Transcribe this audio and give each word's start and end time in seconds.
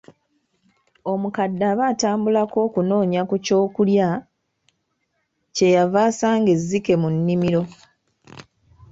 Omukadde 1.11 1.63
aba 1.71 1.83
atambulako 1.91 2.57
okunoonya 2.67 3.21
ku 3.29 3.35
kyokulya, 3.45 4.07
kye 5.55 5.67
yava 5.75 5.99
asanga 6.09 6.49
ezzike 6.55 6.93
mu 7.01 7.09
nnimiro. 7.15 7.63